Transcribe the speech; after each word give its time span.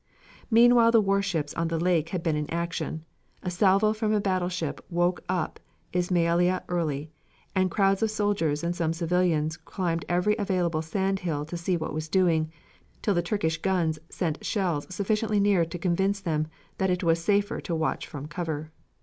Meanwhile 0.49 0.93
the 0.93 0.99
warships 0.99 1.53
on 1.53 1.67
the 1.67 1.79
lake 1.79 2.09
had 2.09 2.23
been 2.23 2.35
in 2.35 2.49
action, 2.49 3.05
a 3.43 3.51
salvo 3.51 3.93
from 3.93 4.13
a 4.13 4.19
battleship 4.19 4.83
woke 4.89 5.23
up 5.29 5.59
Ismailia 5.93 6.63
early, 6.69 7.11
and 7.53 7.69
crowds 7.69 8.01
of 8.01 8.09
soldiers 8.09 8.63
and 8.63 8.75
some 8.75 8.93
civilians 8.93 9.57
climbed 9.57 10.03
every 10.09 10.35
available 10.37 10.81
sand 10.81 11.19
hill 11.19 11.45
to 11.45 11.55
see 11.55 11.77
what 11.77 11.93
was 11.93 12.09
doing, 12.09 12.51
till 13.03 13.13
the 13.13 13.21
Turkish 13.21 13.61
guns 13.61 13.99
sent 14.09 14.43
shells 14.43 14.87
sufficiently 14.89 15.39
near 15.39 15.65
to 15.65 15.77
convince 15.77 16.19
them 16.19 16.47
that 16.79 16.89
it 16.89 17.03
was 17.03 17.23
safer 17.23 17.61
to 17.61 17.75
watch 17.75 18.07
from 18.07 18.27
cover. 18.27 18.71